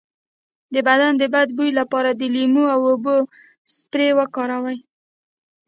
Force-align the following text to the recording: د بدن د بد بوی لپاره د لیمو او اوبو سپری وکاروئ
د 0.73 0.75
بدن 0.87 1.11
د 1.17 1.23
بد 1.33 1.47
بوی 1.57 1.69
لپاره 1.79 2.09
د 2.13 2.21
لیمو 2.35 2.65
او 2.75 2.81
اوبو 2.91 3.15
سپری 3.75 4.09
وکاروئ 4.19 4.77